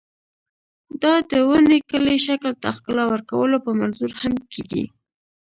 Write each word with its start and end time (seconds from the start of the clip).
دا 1.01 1.13
د 1.29 1.31
ونې 1.47 1.79
کلي 1.89 2.17
شکل 2.27 2.51
ته 2.61 2.69
ښکلا 2.77 3.03
ورکولو 3.13 3.57
په 3.65 3.71
منظور 3.79 4.11
هم 4.21 4.33
کېږي. 4.51 4.85